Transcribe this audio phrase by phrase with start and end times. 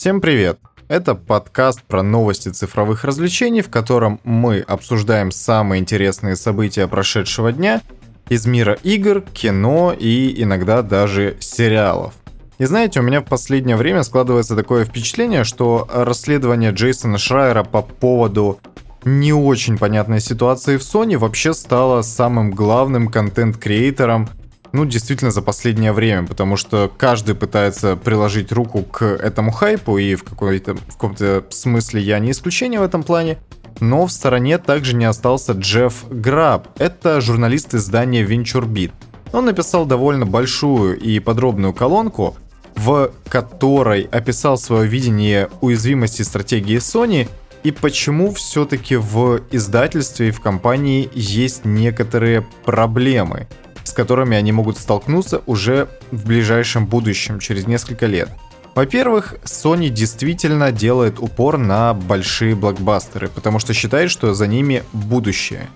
[0.00, 0.60] Всем привет!
[0.86, 7.82] Это подкаст про новости цифровых развлечений, в котором мы обсуждаем самые интересные события прошедшего дня
[8.28, 12.14] из мира игр, кино и иногда даже сериалов.
[12.58, 17.82] И знаете, у меня в последнее время складывается такое впечатление, что расследование Джейсона Шрайера по
[17.82, 18.60] поводу
[19.04, 24.28] не очень понятной ситуации в Sony вообще стало самым главным контент-креатором
[24.72, 30.14] ну, действительно, за последнее время, потому что каждый пытается приложить руку к этому хайпу, и
[30.14, 33.38] в, какой-то, в каком-то смысле я не исключение в этом плане.
[33.80, 36.68] Но в стороне также не остался Джефф Граб.
[36.78, 38.92] Это журналист издания VentureBeat.
[39.32, 42.36] Он написал довольно большую и подробную колонку,
[42.74, 47.28] в которой описал свое видение уязвимости стратегии Sony
[47.62, 53.48] и почему все-таки в издательстве и в компании есть некоторые проблемы–
[53.98, 58.28] которыми они могут столкнуться уже в ближайшем будущем, через несколько лет.
[58.76, 65.68] Во-первых, Sony действительно делает упор на большие блокбастеры, потому что считает, что за ними будущее.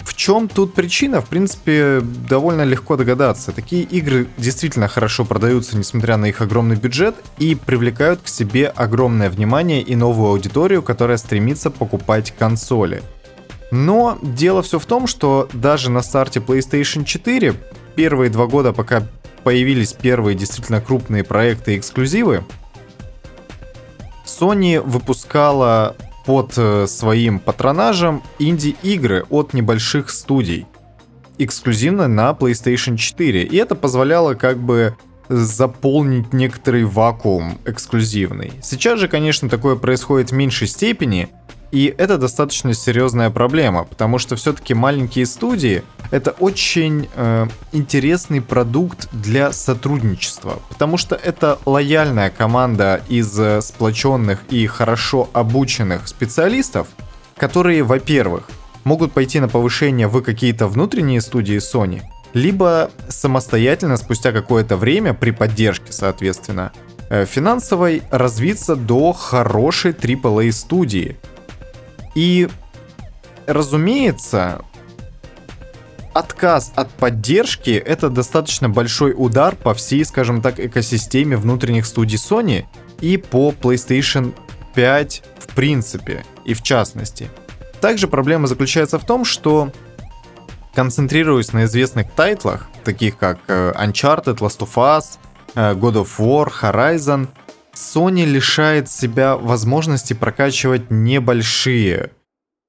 [0.00, 1.22] В чем тут причина?
[1.22, 3.52] В принципе, довольно легко догадаться.
[3.52, 9.30] Такие игры действительно хорошо продаются, несмотря на их огромный бюджет, и привлекают к себе огромное
[9.30, 13.02] внимание и новую аудиторию, которая стремится покупать консоли.
[13.72, 17.54] Но дело все в том, что даже на старте PlayStation 4,
[17.96, 19.08] первые два года, пока
[19.44, 22.44] появились первые действительно крупные проекты и эксклюзивы,
[24.26, 30.66] Sony выпускала под э, своим патронажем инди-игры от небольших студий,
[31.38, 33.42] эксклюзивно на PlayStation 4.
[33.42, 34.96] И это позволяло как бы
[35.30, 38.52] заполнить некоторый вакуум эксклюзивный.
[38.62, 41.30] Сейчас же, конечно, такое происходит в меньшей степени,
[41.72, 49.08] и это достаточно серьезная проблема, потому что все-таки маленькие студии это очень э, интересный продукт
[49.10, 56.88] для сотрудничества, потому что это лояльная команда из э, сплоченных и хорошо обученных специалистов,
[57.38, 58.50] которые, во-первых,
[58.84, 62.02] могут пойти на повышение в какие-то внутренние студии Sony,
[62.34, 66.72] либо самостоятельно спустя какое-то время при поддержке, соответственно,
[67.08, 71.16] э, финансовой развиться до хорошей AAA студии,
[72.14, 72.48] и,
[73.46, 74.64] разумеется,
[76.12, 82.64] отказ от поддержки это достаточно большой удар по всей, скажем так, экосистеме внутренних студий Sony
[83.00, 84.34] и по PlayStation
[84.74, 87.28] 5 в принципе и в частности.
[87.80, 89.72] Также проблема заключается в том, что
[90.74, 95.18] концентрируясь на известных тайтлах, таких как э, Uncharted, Last of Us,
[95.54, 97.28] э, God of War, Horizon,
[97.74, 102.10] Sony лишает себя возможности прокачивать небольшие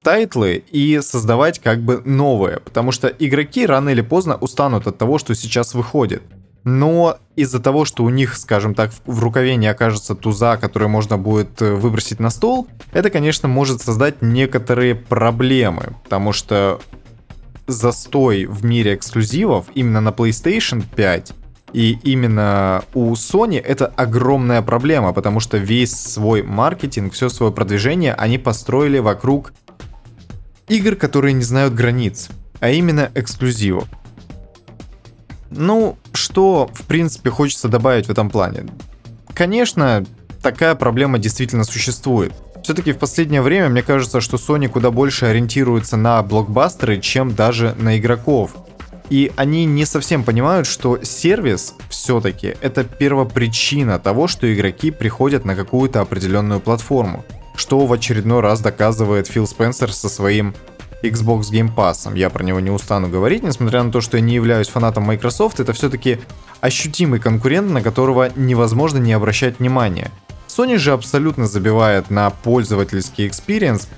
[0.02, 5.18] тайтлы и создавать как бы новые, потому что игроки рано или поздно устанут от того,
[5.18, 6.22] что сейчас выходит.
[6.62, 11.18] Но из-за того, что у них, скажем так, в рукаве не окажется туза, который можно
[11.18, 16.80] будет э, выбросить на стол, это, конечно, может создать некоторые проблемы, потому что
[17.66, 21.32] застой в мире эксклюзивов именно на PlayStation 5
[21.74, 28.14] и именно у Sony это огромная проблема, потому что весь свой маркетинг, все свое продвижение
[28.14, 29.52] они построили вокруг
[30.68, 32.28] игр, которые не знают границ,
[32.60, 33.88] а именно эксклюзивов.
[35.50, 38.66] Ну, что, в принципе, хочется добавить в этом плане?
[39.34, 40.04] Конечно,
[40.42, 42.32] такая проблема действительно существует.
[42.62, 47.74] Все-таки в последнее время мне кажется, что Sony куда больше ориентируется на блокбастеры, чем даже
[47.78, 48.52] на игроков.
[49.10, 55.54] И они не совсем понимают, что сервис все-таки это первопричина того, что игроки приходят на
[55.54, 57.24] какую-то определенную платформу.
[57.54, 60.54] Что в очередной раз доказывает Фил Спенсер со своим
[61.02, 62.16] Xbox Game Pass.
[62.16, 65.60] Я про него не устану говорить, несмотря на то, что я не являюсь фанатом Microsoft,
[65.60, 66.18] это все-таки
[66.60, 70.10] ощутимый конкурент, на которого невозможно не обращать внимания.
[70.48, 73.88] Sony же абсолютно забивает на пользовательский experience,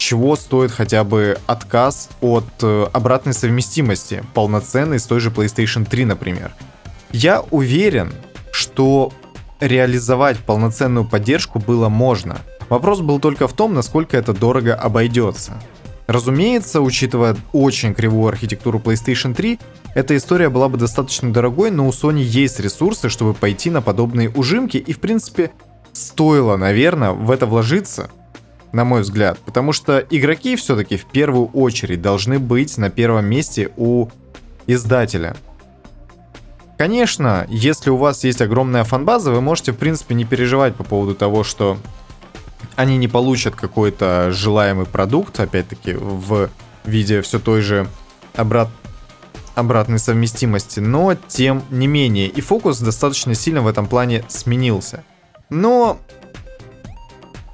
[0.00, 6.06] чего стоит хотя бы отказ от э, обратной совместимости, полноценной с той же PlayStation 3,
[6.06, 6.52] например.
[7.12, 8.10] Я уверен,
[8.50, 9.12] что
[9.60, 12.38] реализовать полноценную поддержку было можно.
[12.70, 15.62] Вопрос был только в том, насколько это дорого обойдется.
[16.06, 19.60] Разумеется, учитывая очень кривую архитектуру PlayStation 3,
[19.94, 24.30] эта история была бы достаточно дорогой, но у Sony есть ресурсы, чтобы пойти на подобные
[24.30, 25.50] ужимки, и в принципе
[25.92, 28.10] стоило, наверное, в это вложиться–
[28.72, 29.38] на мой взгляд.
[29.38, 34.08] Потому что игроки все-таки в первую очередь должны быть на первом месте у
[34.66, 35.36] издателя.
[36.78, 41.14] Конечно, если у вас есть огромная фанбаза, вы можете, в принципе, не переживать по поводу
[41.14, 41.76] того, что
[42.76, 46.48] они не получат какой-то желаемый продукт, опять-таки, в
[46.84, 47.86] виде все той же
[48.34, 48.68] обрат...
[49.54, 55.04] обратной совместимости, но тем не менее, и фокус достаточно сильно в этом плане сменился.
[55.50, 55.98] Но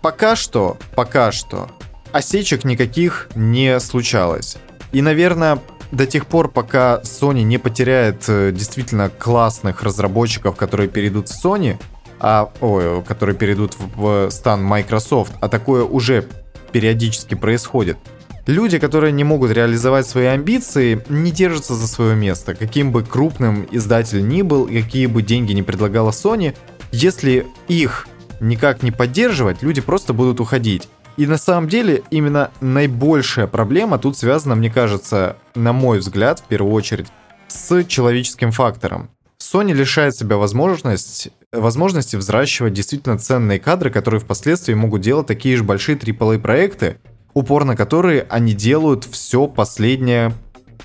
[0.02, 1.68] пока что, пока что
[2.12, 4.56] осечек никаких не случалось.
[4.92, 5.58] И, наверное,
[5.92, 11.76] до тех пор, пока Sony не потеряет э, действительно классных разработчиков, которые перейдут в Sony,
[12.18, 16.26] а, ой, которые перейдут в, в стан Microsoft, а такое уже
[16.72, 17.98] периодически происходит,
[18.46, 22.54] люди, которые не могут реализовать свои амбиции, не держатся за свое место.
[22.54, 26.56] Каким бы крупным издатель ни был, какие бы деньги не предлагала Sony,
[26.92, 28.08] если их
[28.40, 30.88] никак не поддерживать, люди просто будут уходить.
[31.16, 36.44] И на самом деле именно наибольшая проблема тут связана, мне кажется, на мой взгляд, в
[36.44, 37.06] первую очередь,
[37.48, 39.08] с человеческим фактором.
[39.38, 45.64] Sony лишает себя возможность, возможности взращивать действительно ценные кадры, которые впоследствии могут делать такие же
[45.64, 46.98] большие AAA проекты,
[47.32, 50.32] упор на которые они делают все последнее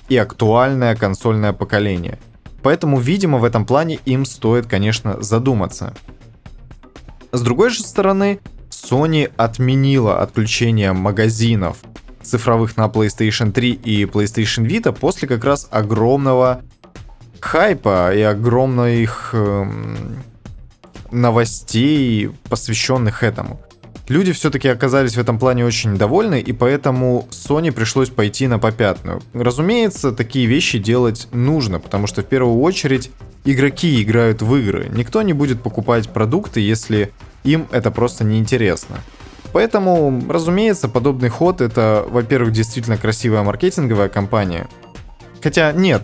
[0.08, 2.18] и актуальное консольное поколение.
[2.62, 5.94] Поэтому, видимо, в этом плане им стоит, конечно, задуматься.
[7.32, 11.78] С другой же стороны, Sony отменила отключение магазинов
[12.22, 16.60] цифровых на PlayStation 3 и PlayStation Vita после как раз огромного
[17.40, 20.22] хайпа и огромных эм,
[21.10, 23.62] новостей, посвященных этому.
[24.08, 29.22] Люди все-таки оказались в этом плане очень довольны, и поэтому Sony пришлось пойти на попятную.
[29.32, 33.10] Разумеется, такие вещи делать нужно, потому что в первую очередь
[33.44, 34.88] игроки играют в игры.
[34.90, 37.12] Никто не будет покупать продукты, если
[37.44, 38.96] им это просто неинтересно.
[39.52, 44.68] Поэтому, разумеется, подобный ход это, во-первых, действительно красивая маркетинговая кампания.
[45.42, 46.02] Хотя нет,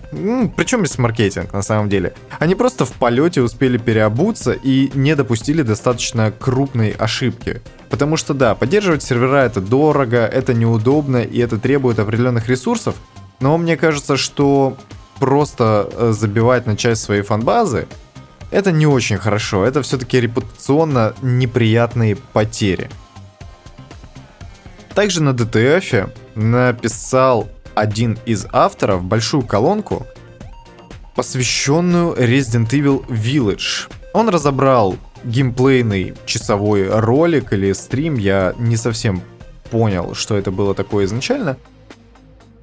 [0.57, 2.13] причем здесь маркетинг на самом деле.
[2.41, 7.63] Они просто в полете успели переобуться и не допустили достаточно крупной ошибки.
[7.89, 12.97] Потому что да, поддерживать сервера это дорого, это неудобно и это требует определенных ресурсов.
[13.41, 14.77] Но мне кажется, что
[15.19, 17.87] просто э, забивать на часть своей фанбазы
[18.51, 22.89] это не очень хорошо, это все-таки репутационно неприятные потери.
[24.95, 30.07] Также на DTF написал один из авторов большую колонку,
[31.15, 33.93] посвященную Resident Evil Village.
[34.15, 39.23] Он разобрал геймплейный часовой ролик или стрим, я не совсем
[39.71, 41.59] понял, что это было такое изначально,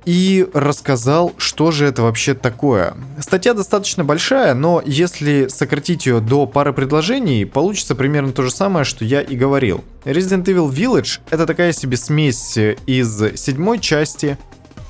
[0.05, 2.95] и рассказал, что же это вообще такое.
[3.19, 8.85] Статья достаточно большая, но если сократить ее до пары предложений, получится примерно то же самое,
[8.85, 9.83] что я и говорил.
[10.03, 14.37] Resident Evil Village— это такая себе смесь из седьмой части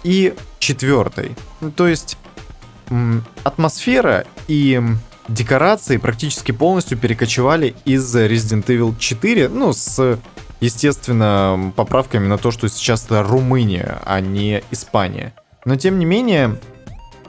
[0.04, 1.32] и четвертой.
[1.76, 2.18] То есть
[3.44, 4.82] атмосфера и
[5.28, 10.20] декорации практически полностью перекочевали из Resident Evil 4, ну, с
[10.60, 15.34] естественно, поправками на то, что сейчас это Румыния, а не Испания.
[15.66, 16.60] Но тем не менее,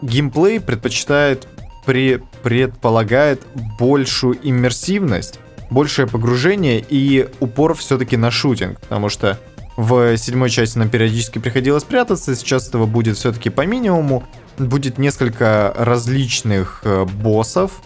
[0.02, 1.48] геймплей предпочитает,
[1.84, 3.42] при, предполагает
[3.78, 5.40] большую иммерсивность,
[5.70, 9.38] большее погружение и упор все-таки на шутинг, потому что
[9.76, 14.24] в седьмой части нам периодически приходилось прятаться, сейчас этого будет все-таки по минимуму.
[14.58, 17.82] Будет несколько различных э, боссов,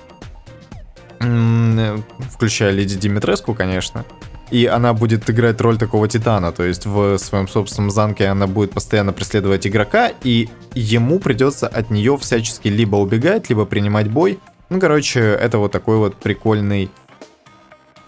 [1.19, 4.05] включая Леди Димитреску, конечно
[4.51, 8.73] и она будет играть роль такого титана, то есть в своем собственном замке она будет
[8.73, 14.41] постоянно преследовать игрока, и ему придется от нее всячески либо убегать, либо принимать бой.
[14.69, 16.91] Ну, короче, это вот такой вот прикольный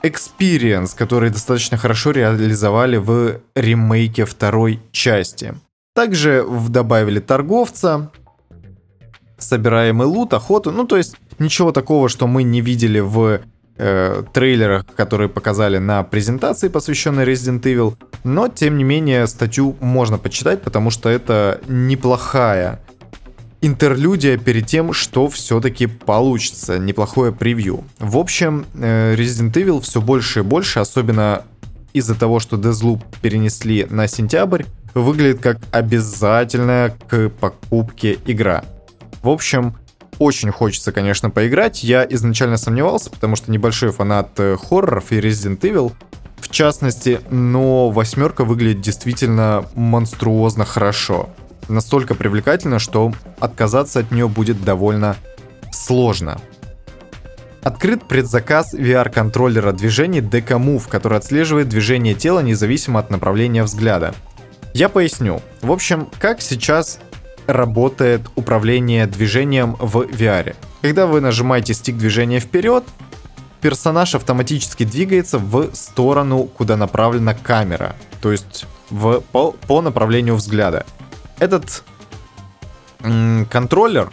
[0.02, 5.55] experience, который достаточно хорошо реализовали в ремейке второй части.
[5.94, 8.10] Также добавили торговца,
[9.38, 13.40] собираемый лут, охоту, ну то есть ничего такого, что мы не видели в
[13.82, 17.96] э, трейлерах, которые показали на презентации, посвященной Resident Evil.
[18.24, 22.81] Но, тем не менее, статью можно почитать, потому что это неплохая
[23.60, 26.79] интерлюдия перед тем, что все-таки получится.
[26.79, 27.84] Неплохое превью.
[27.98, 31.43] В общем, э, Resident Evil все больше и больше, особенно
[31.93, 38.65] из-за того, что Deathloop перенесли на сентябрь, выглядит как обязательная к покупке игра.
[39.22, 39.77] В общем,
[40.22, 41.82] очень хочется, конечно, поиграть.
[41.82, 45.93] Я изначально сомневался, потому что небольшой фанат э, хорроров и Resident Evil,
[46.41, 51.31] в частности, но восьмерка выглядит действительно монструозно хорошо.
[51.69, 55.17] Настолько привлекательно, что отказаться от нее будет довольно
[55.72, 56.41] сложно.
[57.62, 64.14] Открыт предзаказ VR-контроллера движений DK Move, который отслеживает движение тела независимо от направления взгляда.
[64.74, 65.41] Я поясню.
[65.60, 66.98] В общем, как сейчас
[67.46, 70.55] работает управление движением в VR.
[70.81, 72.84] Когда вы нажимаете стик движения вперед,
[73.61, 80.84] персонаж автоматически двигается в сторону, куда направлена камера, то есть в, по, по направлению взгляда.
[81.39, 81.84] Этот
[83.01, 84.11] м- контроллер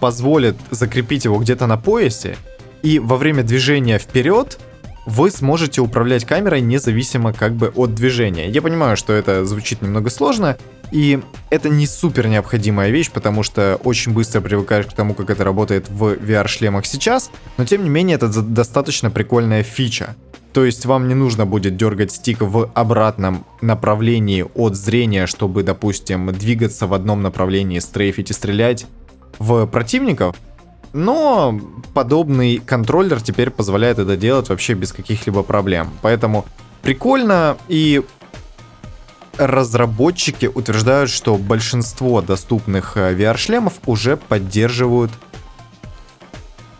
[0.00, 2.36] позволит закрепить его где-то на поясе,
[2.82, 4.58] и во время движения вперед
[5.06, 8.48] вы сможете управлять камерой независимо как бы от движения.
[8.48, 10.56] Я понимаю, что это звучит немного сложно,
[10.90, 11.20] и
[11.50, 15.88] это не супер необходимая вещь, потому что очень быстро привыкаешь к тому, как это работает
[15.88, 20.16] в VR-шлемах сейчас, но тем не менее это достаточно прикольная фича.
[20.52, 26.32] То есть вам не нужно будет дергать стик в обратном направлении от зрения, чтобы, допустим,
[26.32, 28.86] двигаться в одном направлении, стрейфить и стрелять
[29.40, 30.36] в противников.
[30.94, 31.60] Но
[31.92, 35.90] подобный контроллер теперь позволяет это делать вообще без каких-либо проблем.
[36.02, 36.46] Поэтому
[36.82, 38.02] прикольно и
[39.36, 45.10] разработчики утверждают, что большинство доступных э, VR-шлемов уже поддерживают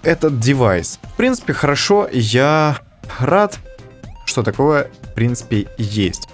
[0.05, 1.01] этот девайс.
[1.03, 2.79] В принципе, хорошо, я
[3.19, 3.59] рад,
[4.27, 6.29] что такое, в принципе, есть.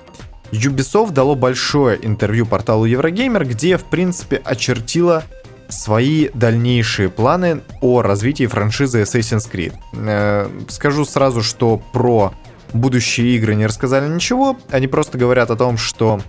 [0.53, 5.25] Ubisoft дало большое интервью порталу Eurogamer, где, в принципе, очертила
[5.71, 9.75] свои дальнейшие планы о развитии франшизы Assassin's Creed.
[9.95, 12.33] Э, скажу сразу, что про
[12.73, 16.21] будущие игры не рассказали ничего, они просто говорят о том, что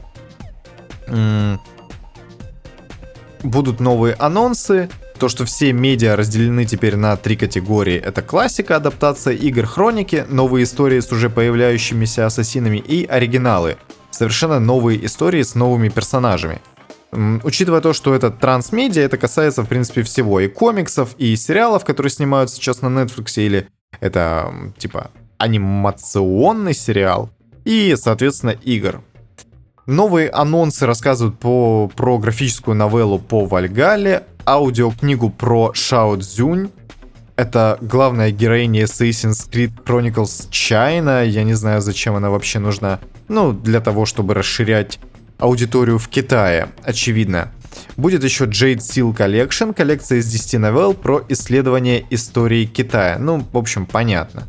[3.44, 7.98] будут новые анонсы, то, что все медиа разделены теперь на три категории.
[7.98, 13.78] Это классика, адаптация игр, хроники, новые истории с уже появляющимися ассасинами и оригиналы.
[14.10, 16.60] Совершенно новые истории с новыми персонажами.
[17.12, 20.40] Учитывая то, что это трансмедиа, это касается, в принципе, всего.
[20.40, 23.68] И комиксов, и сериалов, которые снимают сейчас на Netflix, или
[24.00, 27.30] это, типа, анимационный сериал,
[27.66, 29.02] и, соответственно, игр.
[29.88, 36.70] Новые анонсы рассказывают по, про графическую новеллу по Вальгале, аудиокнигу про Шао Цзюнь.
[37.36, 41.26] Это главная героиня Assassin's Creed Chronicles China.
[41.26, 43.00] Я не знаю, зачем она вообще нужна.
[43.28, 45.00] Ну, для того, чтобы расширять
[45.42, 47.52] аудиторию в Китае, очевидно.
[47.98, 53.18] Будет еще Jade Seal Collection, коллекция из 10 новелл про исследование истории Китая.
[53.20, 54.48] Ну, в общем, понятно,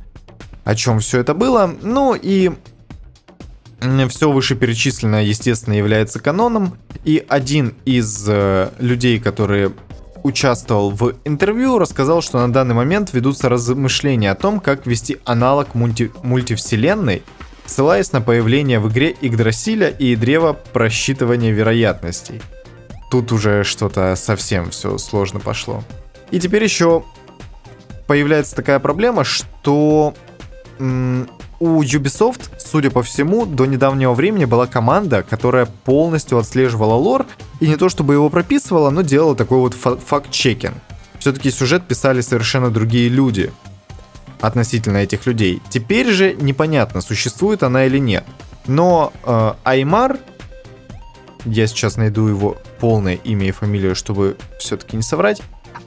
[0.64, 1.72] о чем все это было.
[1.82, 2.52] Ну и
[4.08, 6.76] все вышеперечисленное, естественно, является каноном.
[7.04, 9.72] И один из э, людей, который
[10.22, 15.74] участвовал в интервью, рассказал, что на данный момент ведутся размышления о том, как вести аналог
[15.74, 17.22] мульти мультивселенной,
[17.66, 22.40] ссылаясь на появление в игре Игдрасиля и древа просчитывания вероятностей.
[23.10, 25.82] Тут уже что-то совсем все сложно пошло.
[26.30, 27.04] И теперь еще
[28.06, 30.14] появляется такая проблема, что
[30.78, 37.26] у Ubisoft, судя по всему, до недавнего времени была команда, которая полностью отслеживала лор,
[37.60, 40.74] и не то чтобы его прописывала, но делала такой вот факт-чекинг.
[41.18, 43.52] Все-таки сюжет писали совершенно другие люди
[44.42, 45.62] относительно этих людей.
[45.70, 48.24] Теперь же непонятно, существует она или нет.
[48.66, 50.18] Но э, Аймар,
[51.44, 55.40] я сейчас найду его полное имя и фамилию, чтобы все-таки не соврать,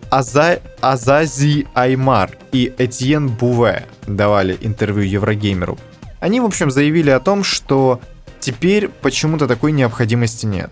[0.09, 0.59] Аза...
[0.81, 5.77] Азази Аймар и Этьен Буве давали интервью Еврогеймеру.
[6.19, 7.99] Они, в общем, заявили о том, что
[8.39, 10.71] теперь почему-то такой необходимости нет.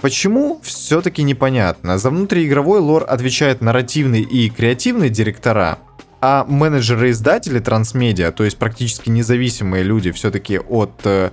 [0.00, 1.98] Почему, все-таки непонятно.
[1.98, 5.78] За внутриигровой лор отвечают нарративный и креативный директора,
[6.22, 11.30] а менеджеры-издатели трансмедиа, то есть практически независимые люди все-таки от э,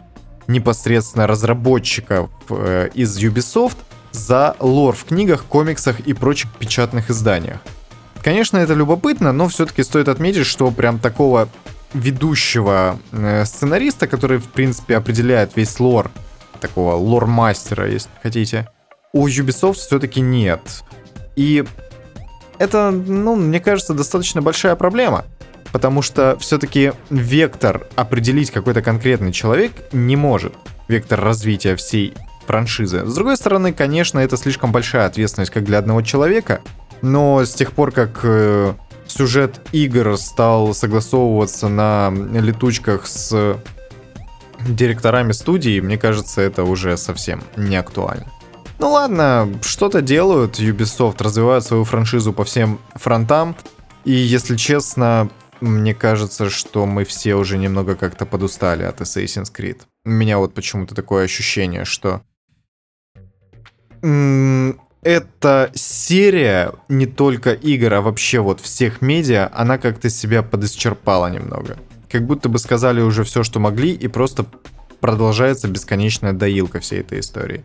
[0.47, 3.77] непосредственно разработчиков э, из Ubisoft,
[4.11, 7.59] за лор в книгах, комиксах и прочих печатных изданиях.
[8.23, 11.49] Конечно, это любопытно, но все-таки стоит отметить, что прям такого
[11.93, 16.09] ведущего э, сценариста, который, в принципе, определяет весь лор,
[16.59, 18.67] такого лор-мастера, если хотите,
[19.13, 20.83] у Ubisoft все-таки нет.
[21.35, 21.63] И
[22.59, 25.25] это, ну, мне кажется, достаточно большая проблема.
[25.71, 30.53] Потому что все-таки вектор определить какой-то конкретный человек не может.
[30.87, 32.13] Вектор развития всей
[32.47, 33.05] франшизы.
[33.05, 36.61] С другой стороны, конечно, это слишком большая ответственность как для одного человека,
[37.03, 38.73] но с тех пор, как э,
[39.05, 43.57] сюжет игр стал согласовываться на летучках с
[44.67, 48.25] директорами студии, мне кажется, это уже совсем не актуально.
[48.79, 53.57] Ну ладно, что-то делают, Ubisoft развивает свою франшизу по всем фронтам,
[54.05, 59.81] и если честно, мне кажется, что мы все уже немного как-то подустали от Assassin's Creed.
[60.05, 62.21] У меня вот почему-то такое ощущение, что
[65.01, 71.77] эта серия не только игр, а вообще вот всех медиа, она как-то себя подисчерпала немного.
[72.09, 74.45] Как будто бы сказали уже все, что могли, и просто
[75.01, 77.61] продолжается бесконечная доилка всей этой истории.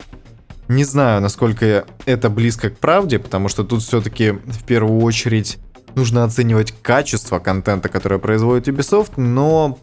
[0.68, 5.58] Не знаю, насколько это близко к правде, потому что тут все-таки в первую очередь
[5.94, 9.78] нужно оценивать качество контента, которое производит Ubisoft, но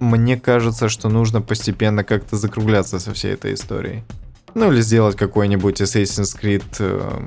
[0.00, 4.02] мне кажется, что нужно постепенно как-то закругляться со всей этой историей.
[4.54, 7.20] Ну или сделать какой-нибудь Assassin's Creed э,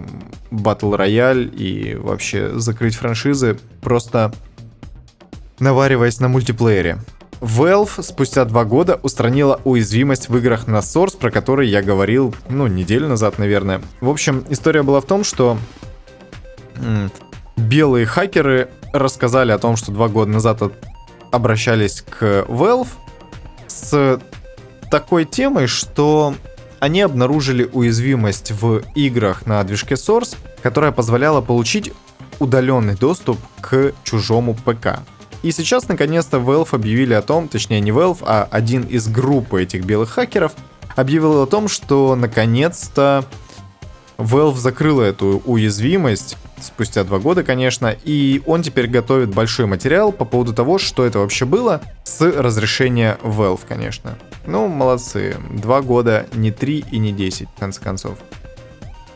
[0.50, 3.60] Battle Royale и вообще закрыть франшизы.
[3.82, 4.34] Просто
[5.60, 7.00] навариваясь на мультиплеере.
[7.42, 12.68] Valve спустя два года устранила уязвимость в играх на Source, про который я говорил, ну,
[12.68, 13.82] неделю назад, наверное.
[14.02, 15.58] В общем, история была в том, что
[17.56, 20.62] белые хакеры рассказали о том, что два года назад
[21.32, 22.88] обращались к Valve
[23.68, 24.20] с
[24.90, 26.36] такой темой, что
[26.80, 31.92] они обнаружили уязвимость в играх на движке Source, которая позволяла получить
[32.40, 35.00] удаленный доступ к чужому ПК.
[35.44, 39.86] И сейчас, наконец-то, Valve объявили о том, точнее не Valve, а один из группы этих
[39.86, 40.54] белых хакеров
[40.96, 43.24] объявил о том, что, наконец-то,
[44.18, 50.26] Valve закрыла эту уязвимость, спустя два года, конечно, и он теперь готовит большой материал по
[50.26, 54.18] поводу того, что это вообще было, с разрешения Valve, конечно.
[54.48, 55.36] Ну, молодцы.
[55.52, 58.18] Два года, не три и не десять, в конце концов.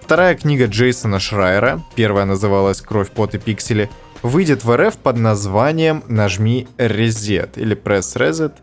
[0.02, 3.90] Вторая книга Джейсона Шрайера, первая называлась «Кровь, пот и пиксели»,
[4.22, 8.54] выйдет в РФ под названием «Нажми Reset» или «Press Reset»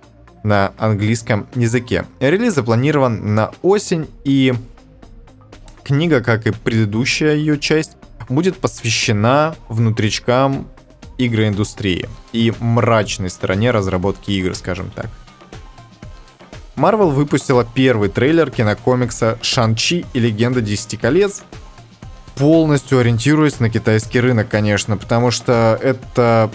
[0.43, 2.07] на английском языке.
[2.21, 4.55] Релиз запланирован на осень, и
[5.83, 7.93] книга, как и предыдущая ее часть,
[8.29, 10.69] будет посвящена внутричкам
[11.17, 15.07] игроиндустрии и мрачной стороне разработки игр, скажем так.
[16.77, 21.43] Marvel выпустила первый трейлер кинокомикса «Шан-Чи и легенда Десяти колец»,
[22.39, 26.51] полностью ориентируясь на китайский рынок, конечно, потому что это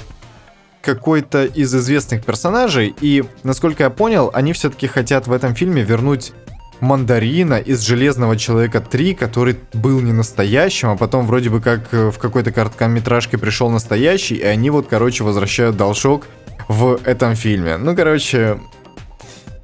[0.81, 6.33] какой-то из известных персонажей, и, насколько я понял, они все-таки хотят в этом фильме вернуть
[6.79, 12.11] Мандарина из Железного Человека 3, который был не настоящим, а потом вроде бы как э,
[12.11, 16.27] в какой-то короткометражке пришел настоящий, и они вот, короче, возвращают должок
[16.67, 17.77] в этом фильме.
[17.77, 18.59] Ну, короче,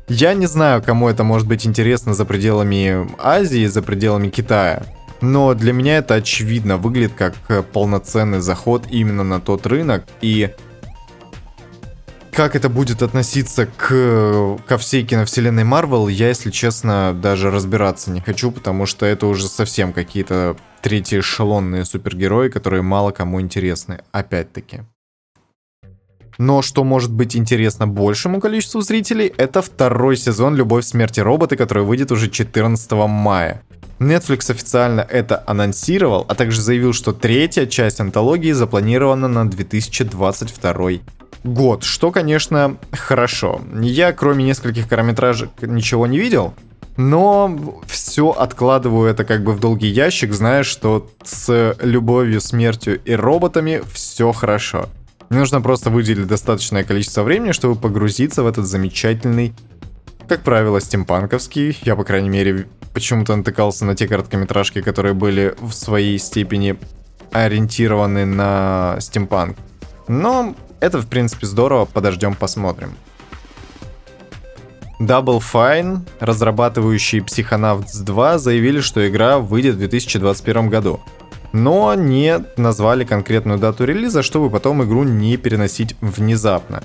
[0.07, 4.83] я не знаю, кому это может быть интересно за пределами Азии, за пределами Китая.
[5.21, 10.05] Но для меня это очевидно выглядит как э, полноценный заход именно на тот рынок.
[10.21, 10.53] И
[12.31, 18.21] как это будет относиться к, ко всей киновселенной Марвел, я, если честно, даже разбираться не
[18.21, 24.83] хочу, потому что это уже совсем какие-то третьи эшелонные супергерои, которые мало кому интересны, опять-таки.
[26.39, 31.83] Но что может быть интересно большему количеству зрителей, это второй сезон «Любовь, смерти роботы», который
[31.83, 33.61] выйдет уже 14 мая.
[33.99, 40.89] Netflix официально это анонсировал, а также заявил, что третья часть антологии запланирована на 2022
[41.43, 43.61] год, что, конечно, хорошо.
[43.81, 46.53] Я, кроме нескольких короткометражек, ничего не видел,
[46.95, 53.13] но все откладываю это как бы в долгий ящик, зная, что с любовью, смертью и
[53.13, 54.87] роботами все хорошо.
[55.29, 59.53] Нужно просто выделить достаточное количество времени, чтобы погрузиться в этот замечательный,
[60.27, 61.77] как правило, стимпанковский.
[61.83, 66.77] Я, по крайней мере, почему-то натыкался на те короткометражки, которые были в своей степени
[67.31, 69.57] ориентированы на стимпанк.
[70.07, 72.95] Но это, в принципе, здорово, подождем, посмотрим.
[74.99, 80.99] Double Fine, разрабатывающие Psychonauts 2, заявили, что игра выйдет в 2021 году.
[81.51, 86.83] Но не назвали конкретную дату релиза, чтобы потом игру не переносить внезапно.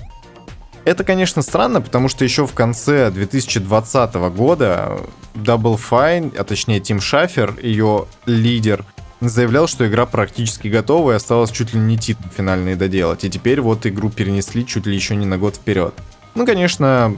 [0.85, 4.99] Это, конечно, странно, потому что еще в конце 2020 года
[5.33, 8.85] Double Fine, а точнее Тим Шафер, ее лидер,
[9.19, 13.23] заявлял, что игра практически готова и осталось чуть ли не титул финальный доделать.
[13.23, 15.93] И теперь вот игру перенесли чуть ли еще не на год вперед.
[16.35, 17.17] Ну, конечно,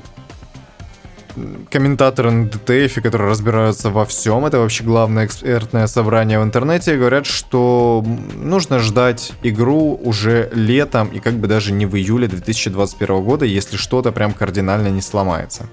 [1.70, 7.26] комментаторы на DTF, которые разбираются во всем, это вообще главное экспертное собрание в интернете, говорят,
[7.26, 8.04] что
[8.36, 13.78] нужно ждать игру уже летом и как бы даже не в июле 2021 года, если
[13.78, 15.68] что-то прям кардинально не сломается.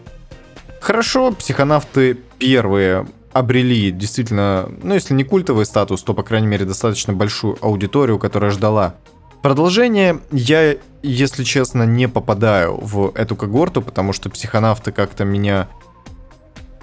[0.80, 7.12] Хорошо, психонавты первые обрели действительно, ну если не культовый статус, то, по крайней мере, достаточно
[7.12, 8.94] большую аудиторию, которая ждала
[9.42, 10.20] продолжение.
[10.30, 10.76] Я,
[11.10, 15.68] если честно, не попадаю в эту когорту, потому что психонавты как-то меня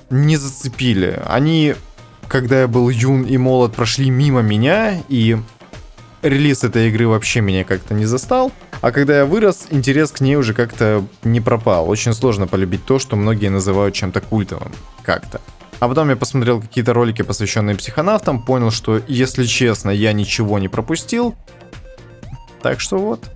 [0.09, 1.21] не зацепили.
[1.25, 1.75] Они,
[2.27, 5.37] когда я был юн и молод, прошли мимо меня, и
[6.21, 8.51] релиз этой игры вообще меня как-то не застал.
[8.81, 11.89] А когда я вырос, интерес к ней уже как-то не пропал.
[11.89, 14.71] Очень сложно полюбить то, что многие называют чем-то культовым.
[15.03, 15.41] Как-то.
[15.79, 20.67] А потом я посмотрел какие-то ролики, посвященные психонавтам, понял, что, если честно, я ничего не
[20.67, 21.35] пропустил.
[22.61, 23.27] Так что вот.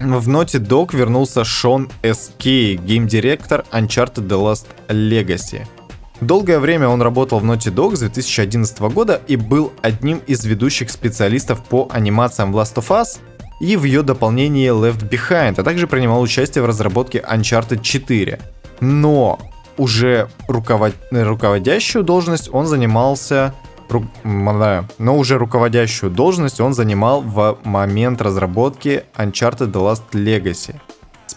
[0.00, 5.66] В Naughty Dog вернулся Шон С.Кей, гейм-директор Uncharted The Last Legacy.
[6.20, 10.90] Долгое время он работал в Naughty Dog с 2011 года и был одним из ведущих
[10.90, 13.18] специалистов по анимациям Last of Us
[13.60, 18.38] и в ее дополнении Left Behind, а также принимал участие в разработке Uncharted 4.
[18.80, 19.40] Но
[19.76, 20.94] уже руковод...
[21.10, 23.52] руководящую должность он занимался
[24.98, 30.76] но уже руководящую должность он занимал в момент разработки Uncharted The Last Legacy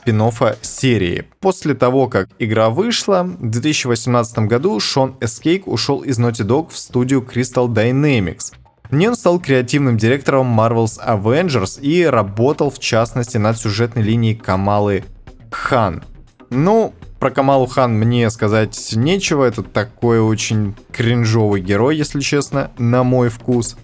[0.01, 1.25] спин серии.
[1.39, 6.77] После того, как игра вышла, в 2018 году Шон Эскейк ушел из Naughty Dog в
[6.77, 8.53] студию Crystal Dynamics.
[8.89, 14.35] В ней он стал креативным директором Marvel's Avengers и работал в частности над сюжетной линией
[14.35, 15.03] Камалы
[15.51, 16.03] Хан.
[16.49, 23.03] Ну, про Камалу Хан мне сказать нечего, это такой очень кринжовый герой, если честно, на
[23.03, 23.77] мой вкус.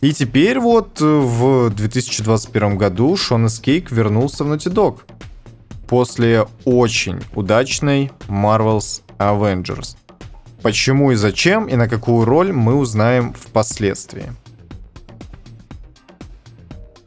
[0.00, 5.02] И теперь вот в 2021 году Шон Эскейк вернулся в Naughty Dog
[5.86, 9.96] после очень удачной Marvel's Avengers.
[10.60, 14.32] Почему и зачем и на какую роль мы узнаем впоследствии.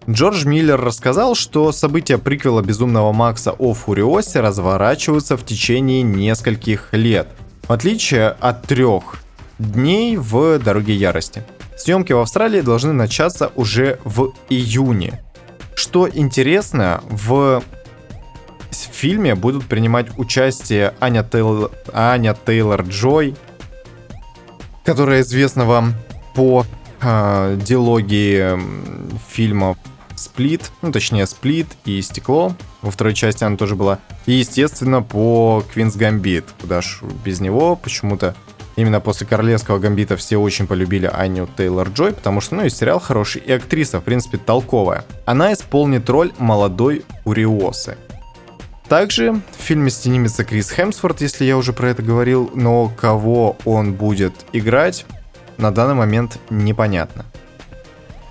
[0.09, 7.29] Джордж Миллер рассказал, что события приквела Безумного Макса о Фуриосе разворачиваются в течение нескольких лет,
[7.67, 9.23] в отличие от трех
[9.59, 11.43] дней в Дороге Ярости.
[11.77, 15.23] Съемки в Австралии должны начаться уже в июне.
[15.73, 17.63] Что интересно, в
[18.71, 21.71] фильме будут принимать участие Аня, Тейл...
[21.93, 23.35] Аня Тейлор-Джой,
[24.83, 25.93] которая известна вам
[26.35, 26.65] по
[27.01, 28.59] э, дилогии
[29.29, 29.77] фильмов
[30.15, 32.55] Сплит, ну точнее Сплит и Стекло.
[32.81, 33.99] Во второй части она тоже была.
[34.25, 36.45] И, естественно, по Квинс Гамбит.
[36.61, 38.35] Куда ж без него почему-то
[38.75, 43.41] Именно после Королевского Гамбита все очень полюбили Аню Тейлор-Джой, потому что, ну, и сериал хороший,
[43.41, 45.05] и актриса, в принципе, толковая.
[45.25, 47.97] Она исполнит роль молодой Уриосы.
[48.89, 53.93] Также в фильме снимется Крис Хемсворт, если я уже про это говорил, но кого он
[53.93, 55.05] будет играть,
[55.57, 57.25] на данный момент непонятно.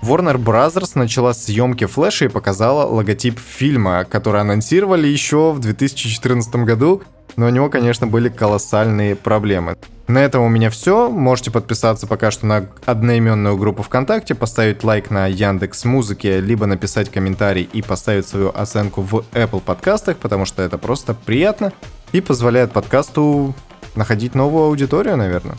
[0.03, 0.91] Warner Bros.
[0.95, 7.03] начала съемки Флэша и показала логотип фильма, который анонсировали еще в 2014 году,
[7.37, 9.77] но у него, конечно, были колоссальные проблемы.
[10.07, 11.09] На этом у меня все.
[11.09, 17.09] Можете подписаться пока что на одноименную группу ВКонтакте, поставить лайк на Яндекс Музыке, либо написать
[17.09, 21.71] комментарий и поставить свою оценку в Apple подкастах, потому что это просто приятно
[22.11, 23.55] и позволяет подкасту
[23.95, 25.55] находить новую аудиторию, наверное.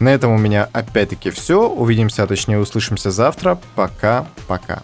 [0.00, 1.68] На этом у меня опять-таки все.
[1.68, 3.58] Увидимся, а точнее услышимся завтра.
[3.74, 4.82] Пока-пока.